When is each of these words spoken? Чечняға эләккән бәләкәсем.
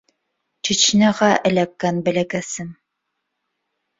Чечняға 0.67 1.27
эләккән 1.51 2.01
бәләкәсем. 2.09 2.73